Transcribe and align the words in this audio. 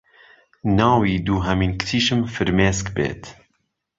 ناوی 0.77 1.15
دوهەمین 1.27 1.71
کچیشم 1.79 2.21
فرمێسک 2.33 2.87
بێت 2.95 3.23